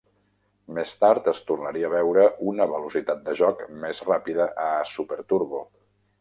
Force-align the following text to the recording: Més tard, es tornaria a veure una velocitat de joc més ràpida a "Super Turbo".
Més 0.77 0.93
tard, 1.01 1.27
es 1.31 1.41
tornaria 1.49 1.89
a 1.91 1.91
veure 1.93 2.23
una 2.53 2.67
velocitat 2.71 3.21
de 3.29 3.37
joc 3.43 3.61
més 3.85 4.01
ràpida 4.09 4.49
a 4.65 4.67
"Super 4.95 5.21
Turbo". 5.35 5.63